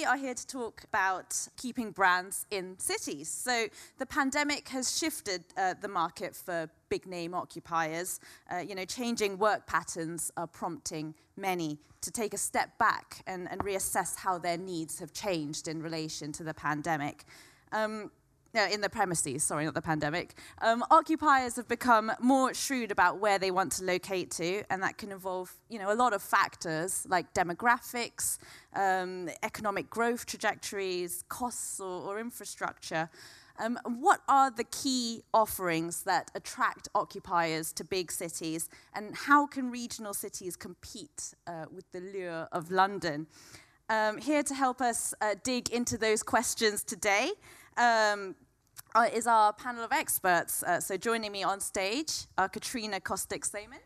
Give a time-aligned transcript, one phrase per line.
[0.00, 3.28] we are here to talk about keeping brands in cities.
[3.28, 3.66] So,
[3.98, 8.18] the pandemic has shifted uh, the market for big name occupiers.
[8.50, 13.46] Uh, you know, changing work patterns are prompting many to take a step back and,
[13.50, 17.26] and reassess how their needs have changed in relation to the pandemic.
[17.70, 18.10] Um,
[18.52, 23.18] no, in the premises, sorry, not the pandemic, um, occupiers have become more shrewd about
[23.18, 26.22] where they want to locate to, and that can involve, you know, a lot of
[26.22, 28.38] factors like demographics,
[28.74, 33.08] um, economic growth trajectories, costs or, or infrastructure.
[33.60, 39.70] Um, what are the key offerings that attract occupiers to big cities, and how can
[39.70, 43.28] regional cities compete uh, with the lure of London?
[43.88, 47.32] Um, here to help us uh, dig into those questions today
[47.76, 48.34] um,
[48.94, 50.62] uh, is our panel of experts.
[50.62, 53.80] Uh, so joining me on stage are Katrina Kostic-Samen,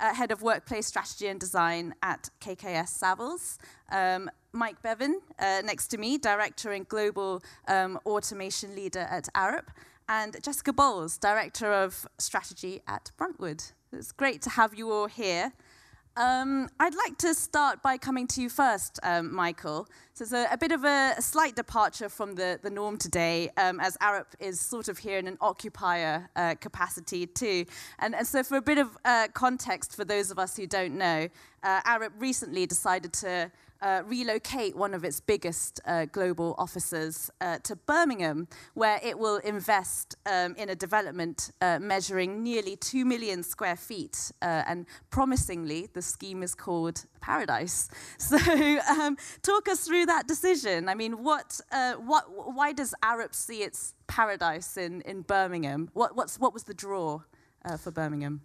[0.00, 3.58] uh, Head of Workplace Strategy and Design at KKS Savills.
[3.90, 9.68] Um, Mike Beaven, uh, next to me, Director and Global um, Automation Leader at Arup.
[10.08, 13.72] And Jessica Bowles, Director of Strategy at Bruntwood.
[13.92, 15.52] It's great to have you all here.
[16.16, 19.88] Um, I'd like to start by coming to you first, um, Michael.
[20.12, 23.80] So it's a, a, bit of a, slight departure from the, the norm today, um,
[23.80, 27.66] as Arup is sort of here in an occupier uh, capacity too.
[27.98, 30.96] And, and, so for a bit of uh, context for those of us who don't
[30.96, 31.28] know,
[31.64, 33.50] uh, Arup recently decided to
[33.84, 39.36] uh, relocate one of its biggest uh, global offices uh, to Birmingham, where it will
[39.38, 44.32] invest um, in a development uh, measuring nearly 2 million square feet.
[44.40, 47.88] Uh, and promisingly, the scheme is called Paradise.
[48.16, 48.38] So,
[48.88, 50.88] um, talk us through that decision.
[50.88, 52.24] I mean, what, uh, what,
[52.54, 55.90] why does Arup see its paradise in, in Birmingham?
[55.92, 57.20] What, what's, what was the draw
[57.78, 58.40] for Birmingham?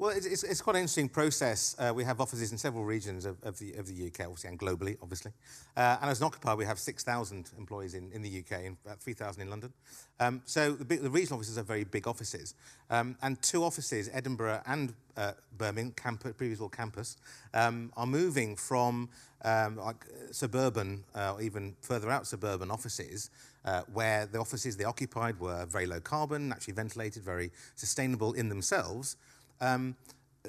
[0.00, 1.76] Well, it's, it's, it's, quite an interesting process.
[1.78, 4.58] Uh, we have offices in several regions of, of, the, of the UK, obviously, and
[4.58, 5.30] globally, obviously.
[5.76, 8.98] Uh, and as an occupier, we have 6,000 employees in, in the UK and about
[8.98, 9.74] 3,000 in London.
[10.18, 12.54] Um, so the, big, the, regional offices are very big offices.
[12.88, 17.18] Um, and two offices, Edinburgh and uh, Birmingham, campus, previous campus,
[17.52, 19.10] um, are moving from
[19.44, 23.28] um, like suburban uh, or even further out suburban offices
[23.66, 28.48] uh, where the offices they occupied were very low carbon, naturally ventilated, very sustainable in
[28.48, 29.16] themselves,
[29.60, 29.96] um,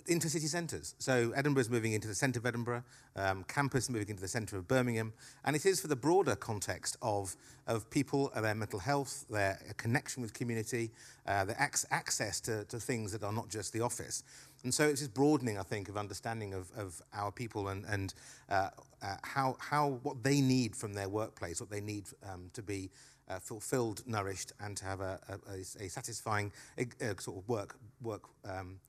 [0.07, 0.95] into city centres.
[0.99, 2.83] So Edinburgh is moving into the centre of Edinburgh,
[3.16, 5.13] um, campus moving into the centre of Birmingham,
[5.44, 7.35] and it is for the broader context of,
[7.67, 10.91] of people, uh, their mental health, their connection with community,
[11.27, 14.23] uh, their ac access to, to things that are not just the office.
[14.63, 18.13] And so it's just broadening, I think, of understanding of, of our people and, and
[18.50, 18.69] uh,
[19.01, 22.89] uh, how, how, what they need from their workplace, what they need um, to be
[23.27, 25.19] uh, fulfilled, nourished, and to have a,
[25.50, 26.83] a, a satisfying uh,
[27.17, 28.79] sort of work, work um,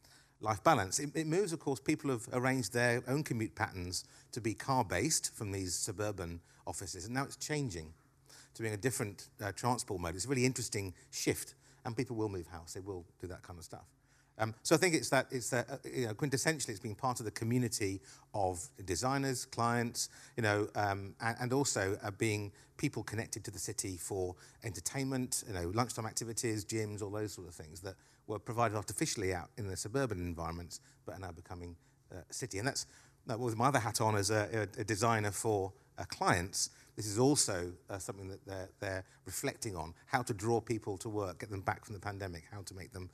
[0.43, 0.99] life balance.
[0.99, 4.85] It, it moves, of course, people have arranged their own commute patterns to be car
[4.85, 7.95] based from these suburban offices, and now it's changing
[8.55, 10.15] to being a different uh, transport mode.
[10.15, 11.55] It's a really interesting shift,
[11.85, 13.87] and people will move house, they will do that kind of stuff.
[14.39, 17.21] Um, so I think it's that, it's that uh, you know, quintessentially it's being part
[17.21, 18.01] of the community
[18.35, 23.59] of designers, clients, you know, um, and, and also uh, being people connected to the
[23.59, 24.35] city for
[24.65, 27.95] entertainment, you know, lunchtime activities, gyms, all those sort of things that
[28.27, 31.77] were provided artificially out in the suburban environments, but are now becoming
[32.11, 32.59] uh, city.
[32.59, 32.87] And that's
[33.27, 36.71] that was my other hat on as a, a, designer for uh, clients.
[36.97, 41.09] This is also uh, something that they're, they're reflecting on, how to draw people to
[41.09, 43.11] work, get them back from the pandemic, how to make them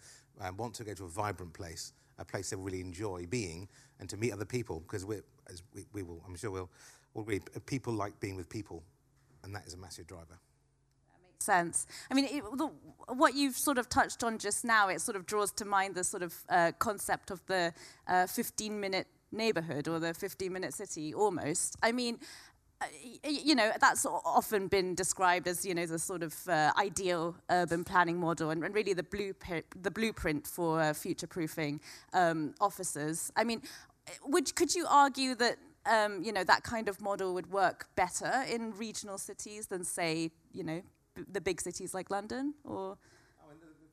[0.57, 3.69] want to go to a vibrant place, a place they really enjoy being,
[4.01, 5.17] and to meet other people, because we,
[5.93, 6.71] we, will, I'm sure we'll,
[7.15, 8.83] we'll people like being with people,
[9.45, 10.39] and that is a massive driver
[11.09, 11.87] That makes sense.
[12.11, 12.71] I mean, it, the,
[13.15, 16.05] what you've sort of touched on just now, it sort of draws to mind the
[16.05, 17.73] sort of uh, concept of the
[18.09, 21.77] 15-minute uh, neighborhood or the 15-minute city, almost.
[21.83, 22.19] I mean,
[23.25, 27.85] you know, that's often been described as, you know, the sort of uh, ideal urban
[27.85, 31.81] planning model and, and really the blueprint, the blueprint for uh, future-proofing
[32.13, 33.33] um, offices.
[33.37, 33.63] I mean,
[34.25, 38.45] would, could you argue that um, you know, that kind of model would work better
[38.49, 40.83] in regional cities than, say, you know,
[41.33, 42.99] the big cities like London, or?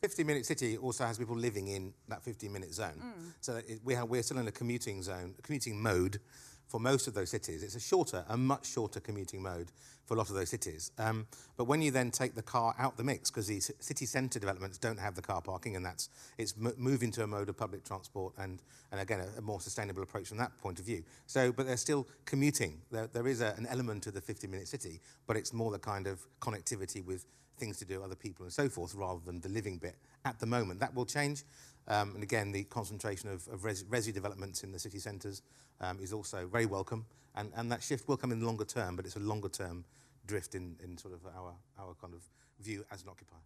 [0.04, 3.02] 15-minute city also has people living in that 15-minute zone.
[3.04, 3.34] Mm.
[3.42, 6.20] So it, we have, we're still in a commuting zone, a commuting mode
[6.68, 7.64] for most of those cities.
[7.64, 9.72] It's a shorter, a much shorter commuting mode
[10.06, 10.92] for a lot of those cities.
[10.98, 11.28] Um,
[11.58, 14.78] but when you then take the car out the mix, because the city centre developments
[14.78, 18.34] don't have the car parking, and that's it's moving to a mode of public transport
[18.38, 21.04] and, and again, a, a more sustainable approach from that point of view.
[21.26, 22.82] So, but they're still commuting.
[22.92, 26.08] There, there is a, an element to the 50-minute city, but it's more the kind
[26.08, 27.26] of connectivity with
[27.58, 29.96] things to do, other people and so forth, rather than the living bit
[30.26, 30.80] at the moment.
[30.80, 31.44] That will change.
[31.88, 35.42] Um, and again, the concentration of, of res resi developments in the city centres
[35.82, 37.06] um, is also very welcome.
[37.36, 39.86] And, and that shift will come in the longer term, but it's a longer term
[40.26, 42.22] drift in, in sort of our, our kind of
[42.60, 43.40] view as an occupier.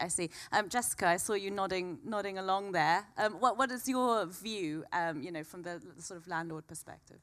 [0.00, 0.30] I see.
[0.52, 3.04] Um, Jessica, I saw you nodding, nodding along there.
[3.16, 6.66] Um, what, what is your view, um, you know, from the, the sort of landlord
[6.66, 7.18] perspective?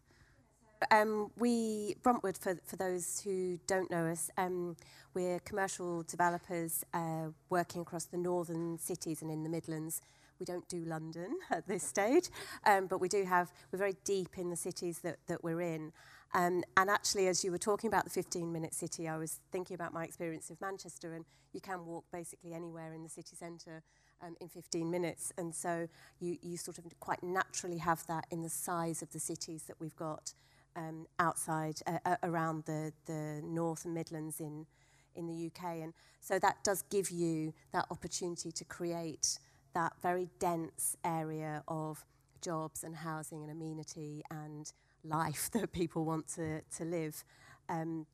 [0.91, 4.75] Um, we, Bruntwood, for, for those who don't know us, um,
[5.13, 10.01] we're commercial developers uh, working across the northern cities and in the Midlands.
[10.39, 12.29] We don't do London at this stage,
[12.65, 15.91] um, but we do have, we're very deep in the cities that, that we're in.
[16.33, 19.75] Um, and actually, as you were talking about the 15 minute city, I was thinking
[19.75, 21.23] about my experience of Manchester, and
[21.53, 23.81] you can walk basically anywhere in the city centre
[24.21, 25.31] um, in 15 minutes.
[25.37, 25.87] And so
[26.19, 29.79] you, you sort of quite naturally have that in the size of the cities that
[29.79, 30.33] we've got
[30.75, 34.66] um, outside, uh, uh, around the, the North and Midlands in,
[35.16, 35.77] in the UK.
[35.81, 39.39] And so that does give you that opportunity to create
[39.74, 42.06] that very dense area of
[42.42, 44.72] jobs and housing and amenity and
[45.04, 47.24] life that people want to, to live.
[47.69, 48.06] Um,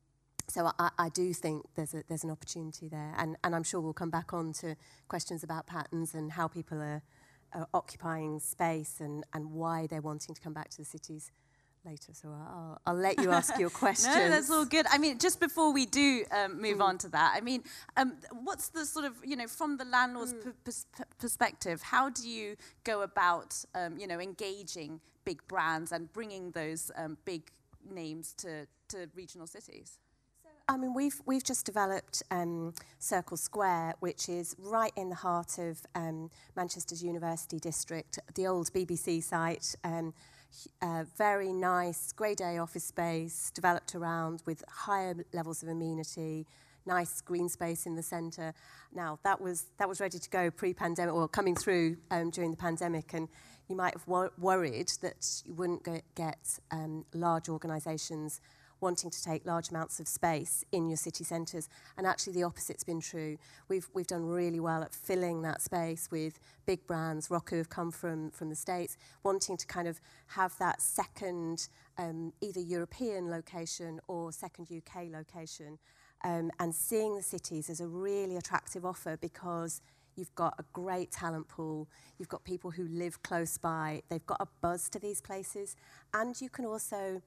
[0.48, 3.14] so I, I do think there's, a, there's an opportunity there.
[3.16, 4.76] And, and I'm sure we'll come back on to
[5.08, 7.02] questions about patterns and how people are,
[7.54, 11.30] are occupying space and, and why they're wanting to come back to the cities
[11.84, 14.12] later, so I'll, I'll let you ask your question.
[14.14, 14.86] no, that's all good.
[14.90, 16.84] I mean, just before we do um, move mm.
[16.84, 17.62] on to that, I mean,
[17.96, 18.14] um,
[18.44, 20.84] what's the sort of, you know, from the landlord's mm.
[21.18, 26.90] perspective, how do you go about, um, you know, engaging big brands and bringing those
[26.96, 27.50] um, big
[27.88, 29.98] names to, to regional cities?
[30.68, 35.58] I mean, we've we've just developed um, Circle Square, which is right in the heart
[35.58, 39.74] of um, Manchester's University District, the old BBC site.
[39.84, 40.14] Um,
[40.80, 46.46] uh, very nice grade A office space developed around with higher levels of amenity,
[46.86, 48.54] nice green space in the centre.
[48.94, 52.56] Now that was that was ready to go pre-pandemic or coming through um, during the
[52.56, 53.28] pandemic, and
[53.68, 55.84] you might have wor- worried that you wouldn't
[56.14, 58.40] get um, large organisations
[58.82, 61.68] wanting to take large amounts of space in your city centres.
[61.96, 63.38] And actually, the opposite's been true.
[63.68, 67.90] We've, we've done really well at filling that space with big brands, Roku have come
[67.90, 71.68] from, from the States, wanting to kind of have that second,
[71.98, 75.78] um, either European location or second UK location.
[76.24, 79.80] Um, and seeing the cities as a really attractive offer because
[80.16, 81.88] you've got a great talent pool,
[82.18, 85.74] you've got people who live close by, they've got a buzz to these places,
[86.14, 87.20] and you can also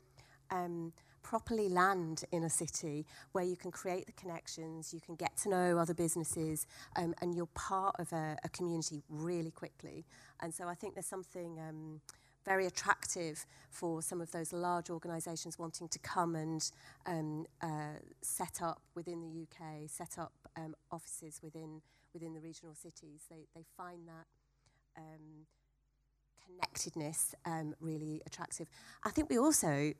[0.51, 0.93] um,
[1.25, 5.49] properly land in a city where you can create the connections, you can get to
[5.49, 6.67] know other businesses,
[6.97, 10.05] um, and you're part of a, a, community really quickly.
[10.41, 11.99] And so I think there's something um,
[12.45, 16.71] very attractive for some of those large organisations wanting to come and
[17.07, 21.81] um, uh, set up within the UK, set up um, offices within
[22.13, 23.25] within the regional cities.
[23.31, 24.27] They they find that.
[24.97, 25.47] Um,
[26.45, 28.67] connectedness um, really attractive.
[29.03, 29.93] I think we also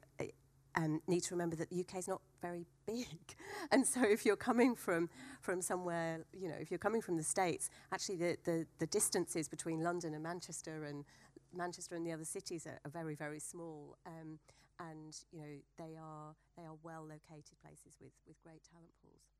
[0.75, 3.35] um, need to remember that the UK is not very big.
[3.71, 5.09] And so if you're coming from,
[5.41, 9.47] from somewhere, you know, if you're coming from the States, actually the, the, the distances
[9.47, 11.05] between London and Manchester and
[11.55, 13.97] Manchester and the other cities are, are very, very small.
[14.05, 14.39] Um,
[14.79, 19.34] and, you know, they are, they are well-located places with, with great talent pools.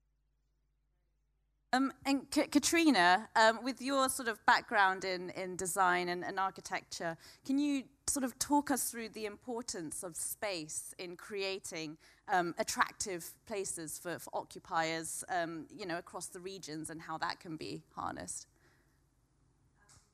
[1.76, 6.40] Um, and K- Katrina, um, with your sort of background in, in design and, and,
[6.40, 11.98] architecture, can you sort of talk us through the importance of space in creating
[12.32, 17.42] um, attractive places for, for occupiers, um, you know, across the regions and how that
[17.42, 18.48] can be harnessed?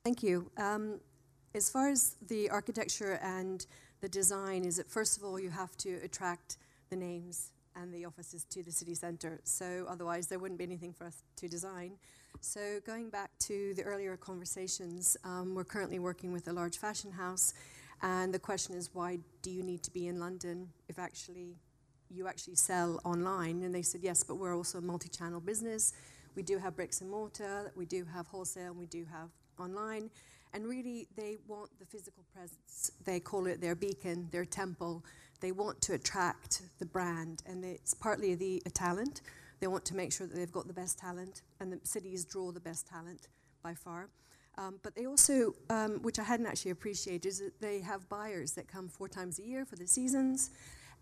[0.04, 0.50] Thank you.
[0.58, 1.00] Um,
[1.54, 3.64] as far as the architecture and
[4.00, 6.58] the design, is that first of all you have to attract
[6.90, 9.40] the names and the offices to the city centre.
[9.44, 11.94] So otherwise, there wouldn't be anything for us to design.
[12.40, 17.12] So going back to the earlier conversations, um, we're currently working with a large fashion
[17.12, 17.54] house,
[18.02, 21.56] and the question is, why do you need to be in London if actually
[22.10, 23.64] you actually sell online?
[23.64, 25.94] And they said, yes, but we're also a multi-channel business.
[26.36, 30.10] We do have bricks and mortar, we do have wholesale, and we do have online.
[30.54, 32.92] And really, they want the physical presence.
[33.06, 35.06] They call it their beacon, their temple
[35.42, 39.22] they want to attract the brand, and it's partly the talent.
[39.60, 42.52] They want to make sure that they've got the best talent, and the cities draw
[42.52, 43.28] the best talent
[43.62, 44.10] by far.
[44.58, 48.52] Um, but they also, um, which I hadn't actually appreciated, is that they have buyers
[48.54, 50.52] that come four times a year for the seasons.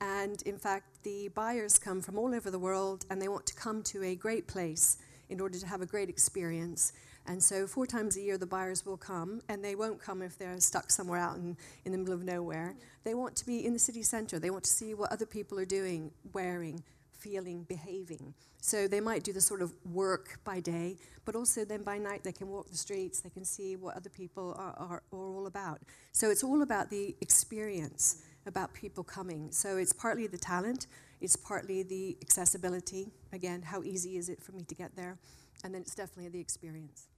[0.02, 3.56] And in fact, the buyers come from all over the world and they want to
[3.56, 4.98] come to a great place
[5.30, 6.94] in order to have a great experience.
[7.30, 10.36] And so, four times a year, the buyers will come, and they won't come if
[10.40, 11.56] they're stuck somewhere out in,
[11.86, 12.74] in the middle of nowhere.
[13.04, 14.40] They want to be in the city center.
[14.40, 18.34] They want to see what other people are doing, wearing, feeling, behaving.
[18.62, 22.24] So, they might do the sort of work by day, but also then by night,
[22.24, 25.46] they can walk the streets, they can see what other people are, are, are all
[25.46, 25.82] about.
[26.14, 29.52] So, it's all about the experience about people coming.
[29.52, 30.88] So, it's partly the talent,
[31.22, 33.12] It's partly the accessibility.
[33.32, 35.20] Again, how easy is it for me to get there?
[35.64, 37.09] And then it's definitely the experience.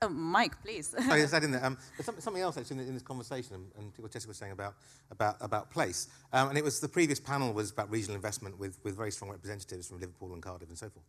[0.00, 0.94] Oh, Mike, please.
[0.96, 1.64] oh, yes, that in there.
[1.64, 4.74] Um, something else actually in, in this conversation, and, and what Jessica was saying about
[5.10, 6.06] about about place.
[6.32, 9.30] Um, and it was the previous panel was about regional investment with with very strong
[9.30, 11.04] representatives from Liverpool and Cardiff and so forth.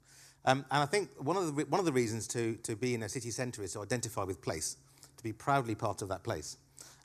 [0.45, 3.03] Um, and I think one of the one of the reasons to to be in
[3.03, 4.77] a city centre is to identify with place,
[5.17, 6.57] to be proudly part of that place.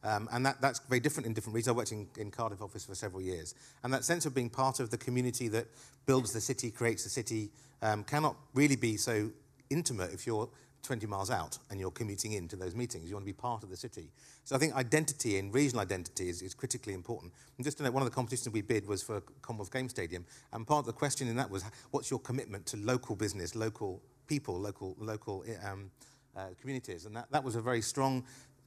[0.02, 1.68] Um, and that, that's very different in different regions.
[1.68, 3.54] I worked in, in Cardiff office for several years.
[3.82, 5.66] And that sense of being part of the community that
[6.04, 7.48] builds the city, creates the city,
[7.80, 9.30] um, cannot really be so
[9.70, 10.46] intimate if you're
[10.84, 13.08] 20 miles out and you're commuting into those meetings.
[13.08, 14.10] You want to be part of the city.
[14.44, 17.32] So I think identity and regional identity is, is critically important.
[17.56, 20.24] And just to note, one of the competitions we bid was for Commonwealth Games Stadium.
[20.52, 24.02] And part of the question in that was, what's your commitment to local business, local
[24.26, 25.90] people, local, local um,
[26.36, 27.06] uh, communities?
[27.06, 28.24] And that, that was a very strong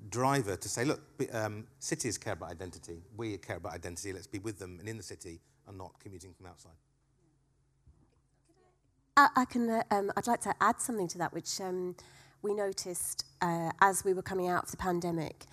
[0.09, 1.01] driver to say, look,
[1.33, 3.01] um, cities care about identity.
[3.15, 4.13] We care about identity.
[4.13, 6.73] Let's be with them and in the city and not commuting from outside.
[9.17, 9.69] I, I can.
[9.69, 11.95] Uh, um, I'd like to add something to that, which um,
[12.43, 15.45] we noticed uh, as we were coming out of the pandemic.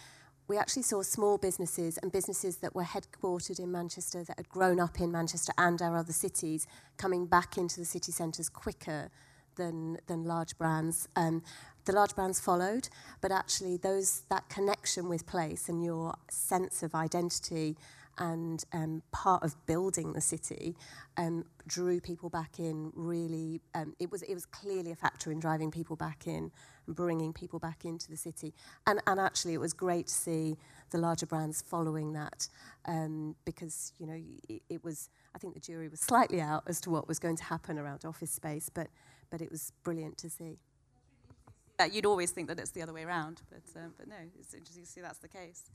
[0.47, 4.79] We actually saw small businesses and businesses that were headquartered in Manchester, that had grown
[4.79, 6.67] up in Manchester and our other cities,
[6.99, 9.09] coming back into the city centres quicker
[9.57, 11.09] than, than large brands.
[11.17, 11.43] Um,
[11.87, 12.91] the large brands followed,
[13.23, 17.79] but actually those that connection with place and your sense of identity
[18.19, 20.77] and um, part of building the city
[21.17, 25.41] um, drew people back in really um, it was it was clearly a factor in
[25.41, 26.51] driving people back in
[26.87, 28.53] and bringing people back into the city
[28.87, 30.57] and and actually it was great to see
[30.91, 32.49] the larger brands following that
[32.87, 36.81] um, because you know it, it was I think the jury was slightly out as
[36.83, 38.89] to what was going to happen around office space but
[39.31, 40.59] but it was brilliant to see
[41.79, 44.55] that you'd always think that it's the other way around, but uh, but no, it's
[44.55, 45.71] interesting to see that's the case.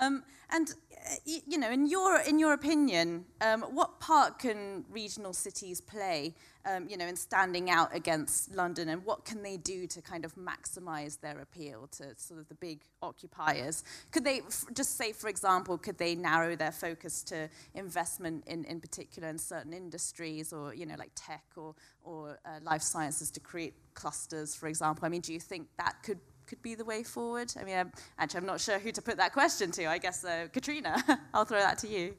[0.00, 5.32] Um, and uh, you know, in your in your opinion, um, what part can regional
[5.32, 6.34] cities play,
[6.64, 10.24] um, you know, in standing out against London, and what can they do to kind
[10.24, 13.84] of maximise their appeal to sort of the big occupiers?
[14.12, 14.40] Could they
[14.72, 19.38] just say, for example, could they narrow their focus to investment in, in particular in
[19.38, 24.54] certain industries, or you know, like tech or or uh, life sciences to create clusters,
[24.54, 25.04] for example?
[25.04, 27.52] I mean, do you think that could could be the way forward?
[27.58, 29.86] I mean, I'm, actually, I'm not sure who to put that question to.
[29.86, 31.02] I guess, uh, Katrina,
[31.34, 32.14] I'll throw that to you.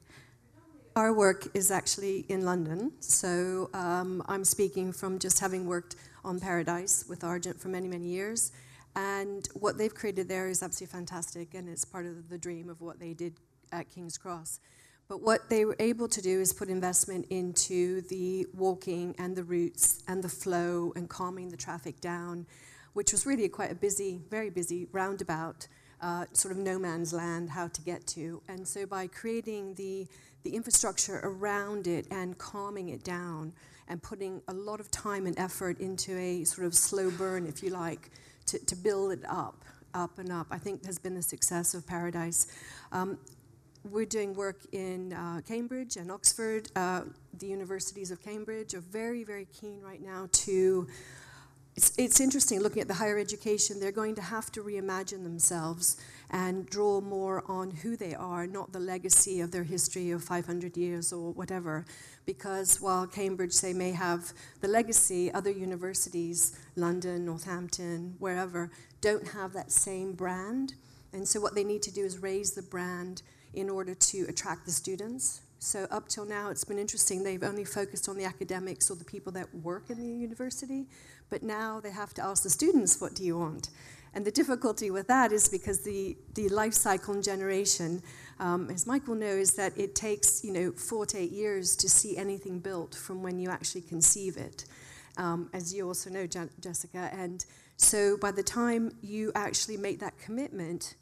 [0.95, 6.39] Our work is actually in London, so um, I'm speaking from just having worked on
[6.39, 8.53] Paradise with Argent for many, many years.
[8.95, 12.79] And what they've created there is absolutely fantastic, and it's part of the dream of
[12.79, 13.33] what they did
[13.73, 14.61] at King's Cross.
[15.07, 19.43] But what they were able to do is put investment into the walking and the
[19.43, 22.47] routes and the flow and calming the traffic down
[22.95, 25.67] which was really quite a busy, very busy roundabout,
[26.01, 28.41] uh, sort of no man's land, how to get to.
[28.47, 30.07] And so by creating the,
[30.43, 33.51] the infrastructure around it and calming it down
[33.89, 37.61] and putting a lot of time and effort into a sort of slow burn, if
[37.61, 38.11] you like,
[38.45, 41.85] to, to build it up, up and up, I think has been the success of
[41.85, 42.47] Paradise.
[42.93, 43.17] Um,
[43.83, 46.71] we're doing work in uh, Cambridge and Oxford.
[46.77, 47.01] Uh,
[47.39, 50.87] the universities of Cambridge are very, very keen right now to
[51.75, 55.97] it's, it's interesting looking at the higher education, they're going to have to reimagine themselves
[56.31, 60.77] and draw more on who they are, not the legacy of their history of 500
[60.77, 61.85] years or whatever.
[62.25, 69.51] Because while Cambridge, say, may have the legacy, other universities, London, Northampton, wherever, don't have
[69.53, 70.75] that same brand.
[71.11, 73.21] And so what they need to do is raise the brand
[73.53, 75.41] in order to attract the students.
[75.59, 77.23] So up till now, it's been interesting.
[77.23, 80.85] They've only focused on the academics or the people that work in the university,
[81.29, 83.69] but now they have to ask the students, what do you want?
[84.15, 88.01] And the difficulty with that is because the, the life cycle and generation,
[88.39, 91.75] um, as Mike will know, is that it takes you know four to eight years
[91.75, 94.65] to see anything built from when you actually conceive it,
[95.17, 97.09] um, as you also know, Je- Jessica.
[97.11, 100.95] And so by the time you actually make that commitment,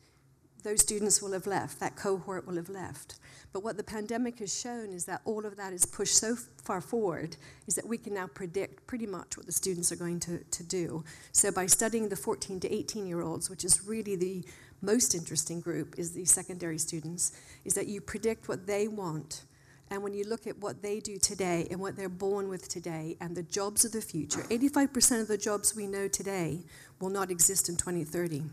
[0.63, 3.15] those students will have left, that cohort will have left.
[3.51, 6.81] But what the pandemic has shown is that all of that is pushed so far
[6.81, 10.39] forward is that we can now predict pretty much what the students are going to,
[10.39, 11.03] to do.
[11.31, 14.43] So by studying the 14 to 18 year olds, which is really the
[14.81, 19.43] most interesting group, is the secondary students, is that you predict what they want.
[19.91, 23.15] And when you look at what they do today and what they're born with today
[23.21, 26.63] and the jobs of the future, 85% of the jobs we know today
[26.99, 28.43] will not exist in 2030.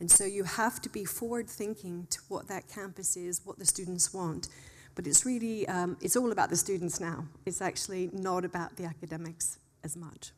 [0.00, 3.66] And so you have to be forward thinking to what that campus is, what the
[3.66, 4.48] students want.
[4.94, 7.26] But it's really, um, it's all about the students now.
[7.46, 10.32] It's actually not about the academics as much.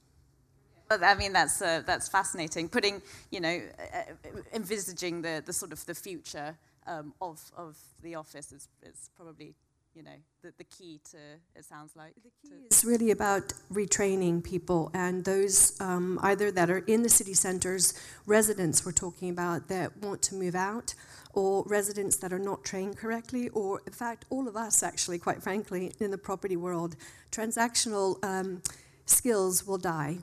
[0.90, 2.68] Well, I mean, that's, uh, that's fascinating.
[2.68, 3.00] Putting,
[3.30, 3.60] you know,
[3.94, 9.10] uh, envisaging the, the sort of the future um, of, of the office is, is
[9.16, 9.54] probably
[9.94, 10.10] you know,
[10.42, 11.18] the, the key to,
[11.54, 12.14] it sounds like.
[12.14, 17.08] The key is really about retraining people and those um, either that are in the
[17.08, 17.94] city centres,
[18.26, 20.94] residents we're talking about that want to move out,
[21.32, 25.42] or residents that are not trained correctly, or in fact, all of us actually, quite
[25.42, 26.96] frankly, in the property world.
[27.30, 28.62] Transactional um,
[29.06, 30.18] skills will die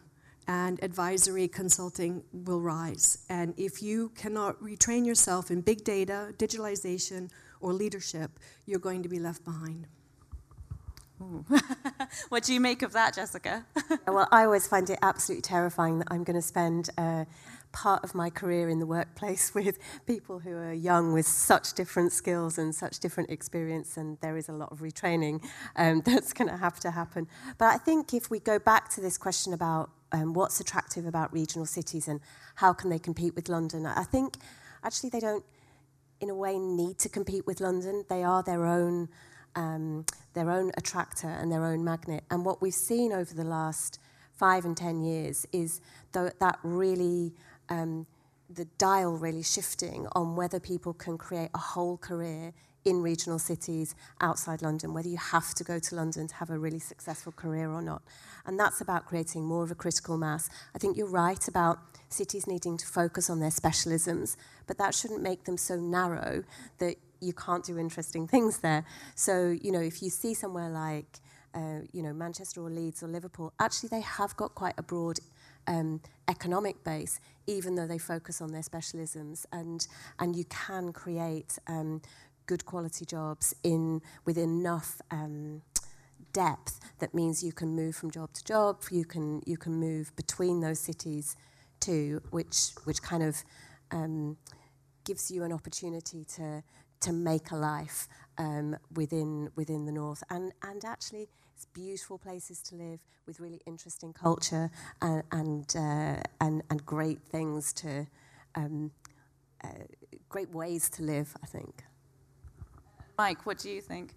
[0.48, 3.20] and advisory consulting will rise.
[3.30, 7.30] And if you cannot retrain yourself in big data, digitalization,
[7.60, 8.32] or leadership,
[8.66, 9.88] you're going to be left behind.
[12.30, 13.66] what do you make of that, Jessica?
[14.08, 17.26] well, I always find it absolutely terrifying that I'm going to spend uh,
[17.72, 22.12] part of my career in the workplace with people who are young with such different
[22.12, 25.44] skills and such different experience, and there is a lot of retraining
[25.76, 27.28] um, that's going to have to happen.
[27.58, 31.34] But I think if we go back to this question about um, what's attractive about
[31.34, 32.22] regional cities and
[32.56, 34.38] how can they compete with London, I think
[34.84, 35.44] actually they don't,
[36.20, 38.06] in a way, need to compete with London.
[38.10, 39.10] They are their own,
[39.56, 42.24] um, their own attractor and their own magnet.
[42.30, 44.00] And what we've seen over the last
[44.36, 45.82] five and ten years is
[46.12, 47.34] that really
[47.70, 48.06] um,
[48.50, 52.54] the dial really shifting on whether people can create a whole career
[52.88, 56.58] in regional cities outside London, whether you have to go to London to have a
[56.58, 58.02] really successful career or not.
[58.46, 60.50] And that's about creating more of a critical mass.
[60.74, 65.22] I think you're right about cities needing to focus on their specialisms, but that shouldn't
[65.22, 66.46] make them so narrow
[66.78, 68.86] that you can't do interesting things there.
[69.16, 71.20] So, you know, if you see somewhere like,
[71.54, 75.20] uh, you know, Manchester or Leeds or Liverpool, actually they have got quite a broad
[75.68, 79.46] um, economic base, even though they focus on their specialisms.
[79.52, 79.86] And,
[80.20, 82.02] and you can create um,
[82.48, 85.62] good quality jobs in, with enough um,
[86.34, 90.16] depth that means you can move from job to job, you can, you can move
[90.16, 91.36] between those cities
[91.80, 93.44] too, which, which kind of
[93.92, 94.38] um,
[95.06, 96.64] gives you an opportunity to,
[97.00, 98.08] to make a life
[98.40, 100.24] um, within, within the north.
[100.30, 101.28] And, and actually,
[101.58, 104.70] it's beautiful places to live with really interesting culture
[105.02, 108.08] and and uh, and, and great things to
[108.56, 108.92] um,
[109.64, 109.70] uh,
[110.30, 111.36] great ways to live.
[111.44, 111.87] I think.
[113.18, 114.14] Mike, what do you think?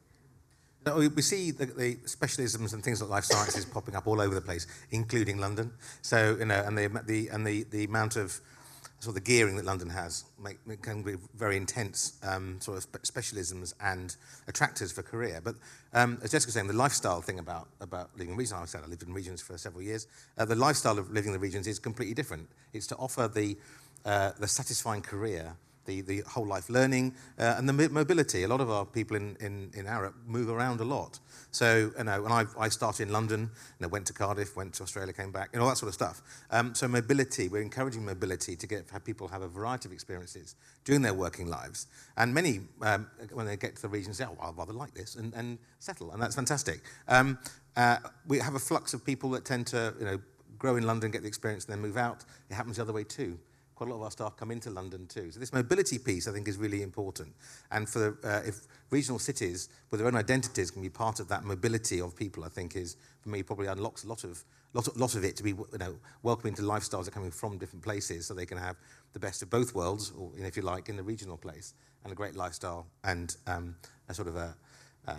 [0.94, 4.40] We see the, the, specialisms and things like life sciences popping up all over the
[4.40, 5.72] place, including London.
[6.02, 8.40] So you know, and the the and the, the amount of
[9.00, 13.02] sort of the gearing that London has make, can be very intense um, sort of
[13.02, 15.40] specialisms and attractors for career.
[15.42, 15.54] But
[15.94, 18.82] um, as Jessica was saying, the lifestyle thing about, about living in regions, I said
[18.84, 21.66] I lived in regions for several years, uh, the lifestyle of living in the regions
[21.66, 22.46] is completely different.
[22.74, 23.56] It's to offer the,
[24.04, 25.56] uh, the satisfying career
[25.90, 28.44] the, the whole life learning uh, and the mobility.
[28.44, 31.18] A lot of our people in, in, in Arup move around a lot.
[31.50, 33.48] So, you know, when I, I started in London, you
[33.80, 36.22] know, went to Cardiff, went to Australia, came back, and all that sort of stuff.
[36.50, 40.54] Um, so mobility, we're encouraging mobility to get have people have a variety of experiences
[40.84, 41.88] during their working lives.
[42.16, 45.16] And many, um, when they get to the region, say, oh, I'd rather like this,
[45.16, 46.82] and, and settle, and that's fantastic.
[47.08, 47.38] Um,
[47.76, 50.20] uh, we have a flux of people that tend to, you know,
[50.58, 52.24] grow in London, get the experience, and then move out.
[52.50, 53.38] It happens the other way too
[53.80, 55.30] quite a lot of our staff come into London too.
[55.30, 57.34] So this mobility piece, I think, is really important.
[57.70, 61.44] And for uh, if regional cities with their own identities can be part of that
[61.44, 64.98] mobility of people, I think is for me probably unlocks a lot of lot of,
[64.98, 67.82] lot of it to be you know welcoming to lifestyles that are coming from different
[67.82, 68.76] places, so they can have
[69.14, 71.72] the best of both worlds, or you know, if you like, in the regional place
[72.04, 73.74] and a great lifestyle and um,
[74.10, 74.54] a sort of a
[75.08, 75.12] uh,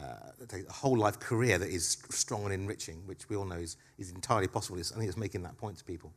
[0.70, 4.12] a whole life career that is strong and enriching, which we all know is, is
[4.12, 4.78] entirely possible.
[4.78, 6.14] It's, I think it's making that point to people.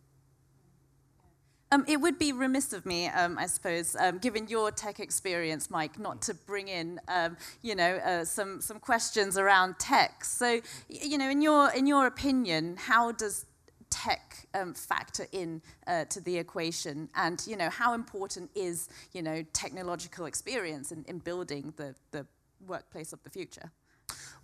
[1.72, 5.70] Um, it would be remiss of me, um, I suppose, um, given your tech experience,
[5.70, 10.24] Mike, not to bring in, um, you know, uh, some some questions around tech.
[10.24, 13.46] So, you know, in your in your opinion, how does
[13.90, 19.22] tech um, factor in uh, to the equation, and you know, how important is you
[19.22, 22.26] know technological experience in, in building the the
[22.66, 23.70] workplace of the future?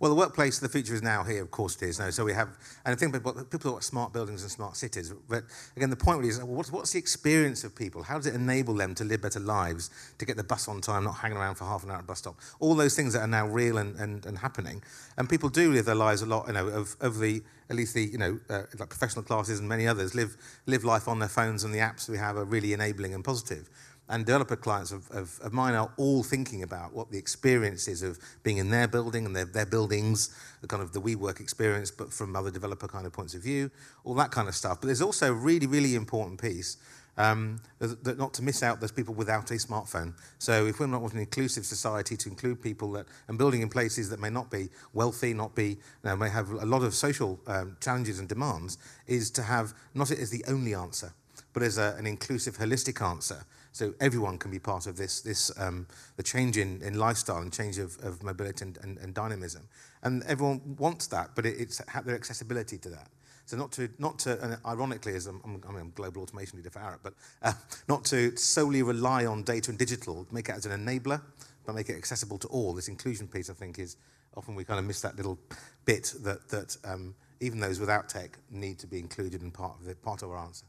[0.01, 1.99] Well, the workplace of the future is now here, of course it is.
[1.99, 2.09] No?
[2.09, 2.47] So we have,
[2.83, 5.43] and I think people, people talk about smart buildings and smart cities, but
[5.77, 8.01] again, the point really is, well, what's, what's the experience of people?
[8.01, 11.03] How does it enable them to live better lives, to get the bus on time,
[11.03, 12.35] not hanging around for half an hour at a bus stop?
[12.59, 14.81] All those things that are now real and, and, and happening.
[15.19, 17.93] And people do live their lives a lot, you know, of, of the, at least
[17.93, 20.35] the, you know, uh, like professional classes and many others live,
[20.65, 23.69] live life on their phones and the apps we have are really enabling and positive
[24.11, 28.03] and developer clients of, of, of mine are all thinking about what the experience is
[28.03, 31.89] of being in their building and their, their buildings, the kind of the WeWork experience,
[31.89, 33.71] but from other developer kind of points of view,
[34.03, 34.81] all that kind of stuff.
[34.81, 36.75] But there's also a really, really important piece
[37.17, 40.13] um, that not to miss out those people without a smartphone.
[40.39, 44.09] So if we're not an inclusive society to include people that, and building in places
[44.09, 47.39] that may not be wealthy, not be, you know, may have a lot of social
[47.47, 51.13] um, challenges and demands, is to have, not it as the only answer,
[51.53, 55.51] but as a, an inclusive, holistic answer So everyone can be part of this, this
[55.57, 59.67] um, the change in, in lifestyle and change of, of mobility and, and, and dynamism.
[60.03, 63.07] And everyone wants that, but it, it's their accessibility to that.
[63.45, 66.57] So not to, not to and ironically, as I'm, I'm, I mean, I'm global automation
[66.57, 67.53] leader for Arup, but uh,
[67.87, 71.21] not to solely rely on data and digital, make it as an enabler,
[71.65, 72.73] but make it accessible to all.
[72.73, 73.97] This inclusion piece, I think, is
[74.35, 75.37] often we kind of miss that little
[75.85, 79.85] bit that, that um, even those without tech need to be included in part of,
[79.85, 80.65] the, part of our answer.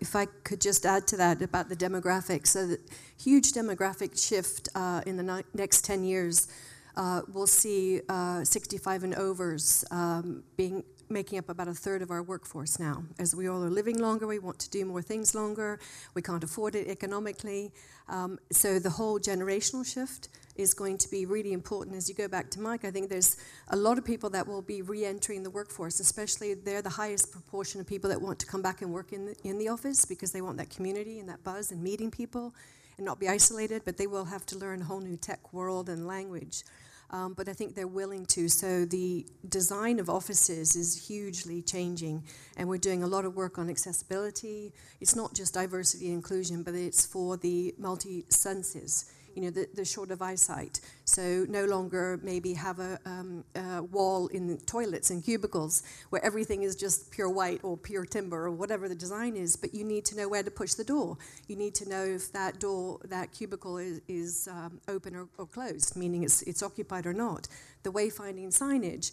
[0.00, 2.80] If I could just add to that about the demographics, so the
[3.20, 6.48] huge demographic shift uh, in the next 10 years,
[6.96, 12.10] uh, we'll see uh, 65 and overs um, being making up about a third of
[12.10, 13.04] our workforce now.
[13.18, 15.78] As we all are living longer, we want to do more things longer,
[16.14, 17.72] we can't afford it economically.
[18.08, 21.96] Um, so the whole generational shift is going to be really important.
[21.96, 23.36] As you go back to Mike, I think there's
[23.68, 27.32] a lot of people that will be re entering the workforce, especially they're the highest
[27.32, 30.04] proportion of people that want to come back and work in the, in the office
[30.04, 32.54] because they want that community and that buzz and meeting people
[32.96, 35.88] and not be isolated, but they will have to learn a whole new tech world
[35.88, 36.62] and language
[37.10, 38.48] um, but I think they're willing to.
[38.48, 42.24] So the design of offices is hugely changing,
[42.56, 44.72] and we're doing a lot of work on accessibility.
[45.00, 49.68] It's not just diversity and inclusion, but it's for the multi senses you know, the,
[49.74, 50.80] the short of eyesight.
[51.04, 56.62] So no longer maybe have a, um, a wall in toilets and cubicles where everything
[56.62, 60.06] is just pure white or pure timber or whatever the design is, but you need
[60.06, 61.18] to know where to push the door.
[61.48, 65.46] You need to know if that door, that cubicle is, is um, open or, or
[65.46, 67.46] closed, meaning it's, it's occupied or not.
[67.82, 69.12] The wayfinding signage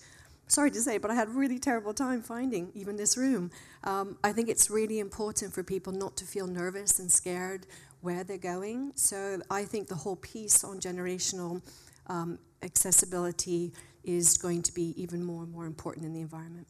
[0.54, 3.52] sorry to say, but I had a really terrible time finding even this room.
[3.84, 7.66] Um, I think it's really important for people not to feel nervous and scared
[8.02, 8.92] where they're going.
[8.96, 11.62] So I think the whole piece on generational
[12.08, 16.68] um, accessibility is going to be even more and more important in the environment.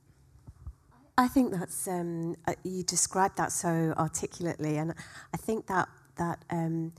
[1.17, 4.95] I think that's um, uh, you described that so articulately, and
[5.31, 6.91] I think that that um,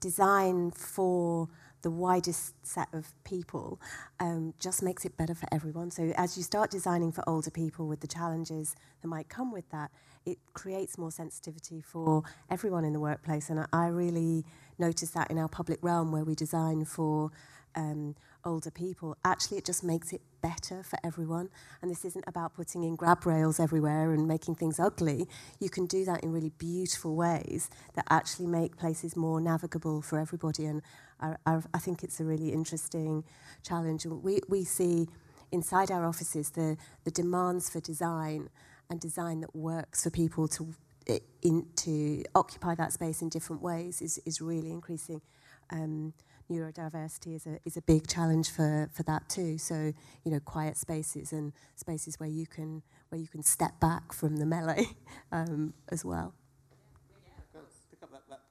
[0.00, 1.48] design for
[1.82, 3.80] the widest set of people
[4.18, 5.90] um, just makes it better for everyone.
[5.90, 9.68] So as you start designing for older people with the challenges that might come with
[9.70, 9.90] that,
[10.26, 13.48] it creates more sensitivity for everyone in the workplace.
[13.48, 14.44] And I, I really
[14.78, 17.30] notice that in our public realm where we design for
[17.74, 19.16] um, older people.
[19.24, 21.48] Actually, it just makes it better for everyone.
[21.80, 25.28] And this isn't about putting in grab rails everywhere and making things ugly.
[25.58, 30.18] You can do that in really beautiful ways that actually make places more navigable for
[30.18, 30.66] everybody.
[30.66, 30.82] And
[31.20, 33.24] I, I, I think it's a really interesting
[33.62, 34.06] challenge.
[34.06, 35.08] We, we see
[35.52, 38.50] inside our offices the, the demands for design
[38.88, 40.74] and design that works for people to
[41.42, 45.20] in, to occupy that space in different ways is, is really increasing.
[45.70, 46.12] Um,
[46.50, 49.56] neurodiversity is a, is a big challenge for, for that too.
[49.58, 49.92] So,
[50.24, 54.36] you know, quiet spaces and spaces where you can, where you can step back from
[54.36, 54.88] the melee
[55.32, 56.34] um, as well.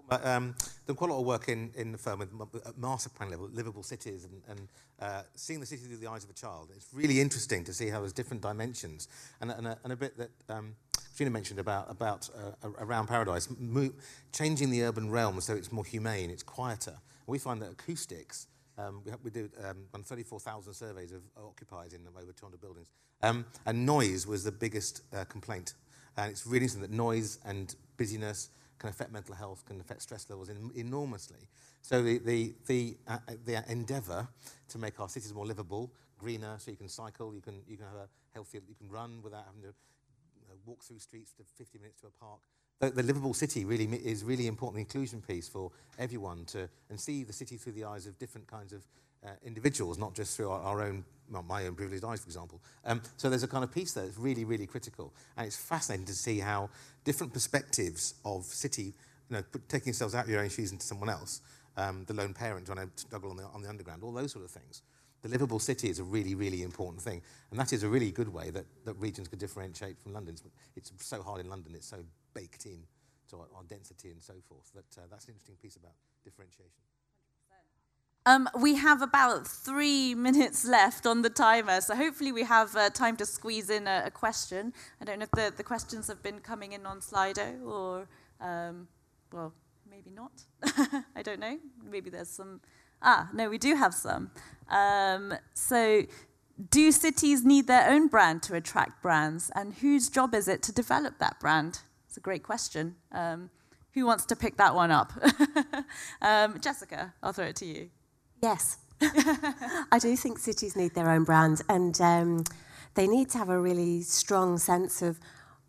[0.09, 0.55] But um,
[0.87, 3.47] done quite a lot of work in, in the firm with at master plan level,
[3.53, 4.67] livable cities, and, and
[4.99, 6.69] uh, seeing the city through the eyes of a child.
[6.75, 9.07] It's really interesting to see how there's different dimensions,
[9.39, 10.75] and, and, a, and a bit that um,
[11.15, 13.91] Gina mentioned about about uh, around paradise, mo-
[14.31, 16.95] changing the urban realm so it's more humane, it's quieter.
[17.29, 22.31] We find that acoustics, um, we, we did um, 34,000 surveys of occupiers in over
[22.31, 22.87] 200 buildings,
[23.21, 25.73] um, and noise was the biggest uh, complaint.
[26.17, 30.29] And it's really interesting that noise and busyness can affect mental health, can affect stress
[30.29, 31.47] levels in, enormously.
[31.81, 34.27] So the, the, the, uh, the endeavour
[34.69, 37.85] to make our cities more livable, greener, so you can cycle, you can, you can
[37.85, 41.77] have a healthier, you can run without having to uh, walk through streets to 50
[41.77, 42.39] minutes to a park,
[42.79, 46.99] The, the livable city really is really important, the inclusion piece for everyone to, and
[46.99, 48.81] see the city through the eyes of different kinds of
[49.25, 52.61] uh, individuals, not just through our, our own, well, my own privileged eyes, for example.
[52.85, 55.13] Um, so there's a kind of piece there that's really, really critical.
[55.35, 56.69] And it's fascinating to see how
[57.03, 58.93] different perspectives of city,
[59.29, 61.41] you know, taking yourselves out of your own shoes into someone else,
[61.75, 64.45] um, the lone parent trying to struggle on the, on the underground, all those sort
[64.45, 64.81] of things.
[65.21, 67.21] The livable city is a really, really important thing.
[67.51, 70.35] And that is a really good way that, that regions could differentiate from London.
[70.77, 71.97] It's, it's so hard in London, it's so
[72.39, 72.79] baked in
[73.29, 74.71] to our, our density and so forth.
[74.73, 76.83] That, uh, that's an interesting piece about differentiation.
[78.25, 82.89] Um, we have about three minutes left on the timer, so hopefully we have uh,
[82.89, 84.73] time to squeeze in a, a, question.
[85.01, 88.07] I don't know if the, the questions have been coming in on Slido or,
[88.41, 88.87] um,
[89.31, 89.53] well,
[89.89, 90.43] maybe not.
[91.15, 91.57] I don't know.
[91.89, 92.61] Maybe there's some.
[93.01, 94.31] Ah, no, we do have some.
[94.69, 96.03] Um, so,
[96.69, 100.73] do cities need their own brand to attract brands, and whose job is it to
[100.73, 101.79] develop that brand?
[102.09, 102.95] It's a great question.
[103.11, 103.51] Um,
[103.93, 105.13] who wants to pick that one up?
[106.21, 107.89] Um, Jessica, I'll throw it to you.
[108.41, 108.77] Yes.
[109.01, 112.43] I do think cities need their own brand and um,
[112.95, 115.19] they need to have a really strong sense of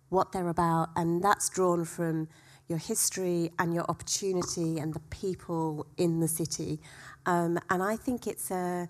[0.09, 2.29] what they're about, and that's drawn from
[2.68, 6.81] your history and your opportunity and the people in the city.
[7.26, 8.88] Um, and I think it's a,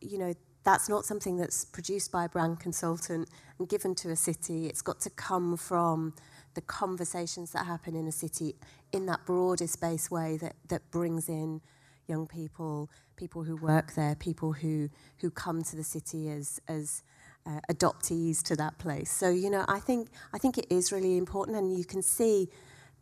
[0.00, 0.32] you know,
[0.64, 4.66] that's not something that's produced by a brand consultant and given to a city.
[4.66, 6.14] It's got to come from
[6.56, 8.56] the conversations that happen in a city
[8.90, 11.60] in that broader space way that, that brings in
[12.08, 14.88] young people, people who work there, people who,
[15.18, 17.02] who come to the city as, as
[17.46, 19.10] uh, adoptees to that place.
[19.10, 22.48] So, you know, I think, I think it is really important and you can see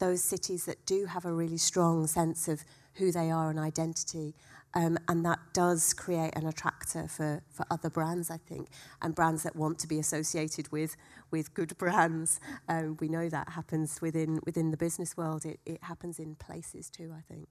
[0.00, 2.64] those cities that do have a really strong sense of
[2.94, 4.34] who they are and identity.
[4.74, 8.68] Um, and that does create an attractor for, for other brands, I think,
[9.00, 10.96] and brands that want to be associated with,
[11.30, 12.40] with good brands.
[12.68, 15.44] Um, we know that happens within, within the business world.
[15.44, 17.48] It, it happens in places too, I think.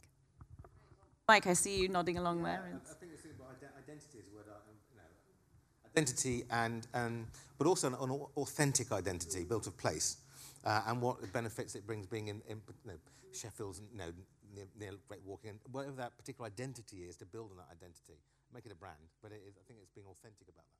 [1.29, 2.61] Mike, I see you nodding along there.
[2.61, 7.67] I, I think it's about identity is word, um, you know, identity and, um, but
[7.67, 10.17] also an, an authentic identity built of place
[10.65, 12.97] uh, and what benefits it brings being in, in you know,
[13.31, 14.11] Sheffield's, you know,
[14.53, 18.19] near, near Great Walking, and whatever that particular identity is, to build on that identity,
[18.53, 18.97] make it a brand.
[19.21, 19.37] But I
[19.67, 20.79] think it's being authentic about that.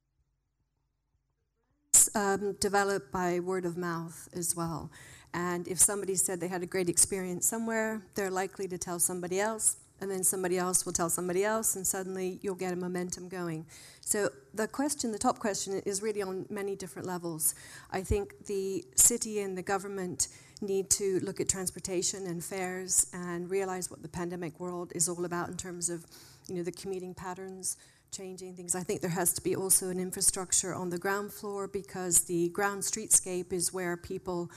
[2.16, 4.92] Um, developed by word of mouth as well.
[5.34, 9.40] And if somebody said they had a great experience somewhere, they're likely to tell somebody
[9.40, 13.30] else, and then somebody else will tell somebody else, and suddenly you'll get a momentum
[13.30, 13.66] going.
[14.02, 17.56] So the question, the top question, is really on many different levels.
[17.90, 20.28] I think the city and the government
[20.64, 25.26] need to look at transportation and fares and realize what the pandemic world is all
[25.26, 26.06] about in terms of,
[26.48, 27.78] you know, the commuting patterns
[28.12, 28.76] changing things.
[28.76, 32.50] I think there has to be also an infrastructure on the ground floor because the
[32.50, 34.50] ground streetscape is where people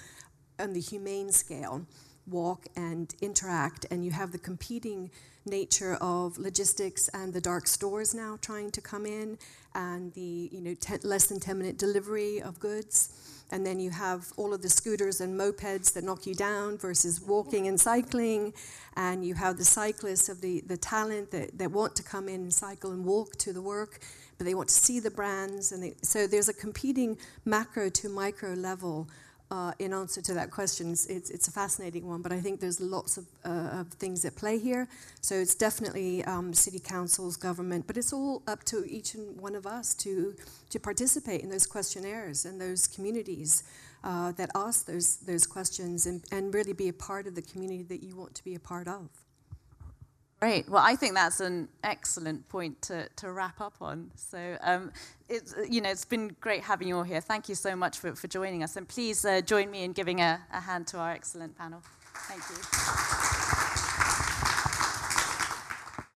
[0.59, 1.87] on the humane scale
[2.27, 5.11] walk and interact, and you have the competing
[5.45, 9.38] nature of logistics and the dark stores now trying to come in,
[9.75, 13.36] and the you know ten, less than 10 minute delivery of goods.
[13.52, 17.20] And then you have all of the scooters and mopeds that knock you down versus
[17.20, 18.52] walking and cycling.
[18.96, 22.42] And you have the cyclists of the, the talent that, that want to come in
[22.42, 24.00] and cycle and walk to the work,
[24.37, 25.70] but they want to see the brands.
[25.70, 29.09] And they, so there's a competing macro to micro level
[29.50, 30.90] uh, in answer to that question.
[30.90, 34.35] It's, it's, a fascinating one, but I think there's lots of, uh, of things at
[34.35, 34.88] play here.
[35.20, 39.54] So it's definitely um, city councils, government, but it's all up to each and one
[39.54, 40.35] of us to,
[40.70, 43.62] to participate in those questionnaires and those communities
[44.02, 47.82] uh, that ask those, those questions and, and really be a part of the community
[47.85, 49.09] that you want to be a part of.
[50.46, 50.68] Great.
[50.68, 54.12] Well, I think that's an excellent point to, to wrap up on.
[54.14, 54.92] So, um,
[55.28, 57.20] it's, you know, it's been great having you all here.
[57.20, 58.76] Thank you so much for, for joining us.
[58.76, 61.82] And please uh, join me in giving a, a hand to our excellent panel.
[62.28, 63.25] Thank you.